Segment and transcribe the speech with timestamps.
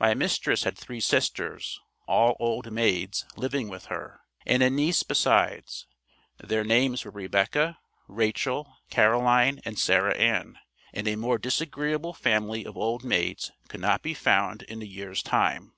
[0.00, 1.78] My mistress had three sisters,
[2.08, 5.86] all old maids living with her, and a niece besides;
[6.38, 10.58] their names were Rebecca, Rachel, Caroline, and Sarah Ann,
[10.92, 15.22] and a more disagreeable family of old maids could not be found in a year's
[15.22, 15.72] time.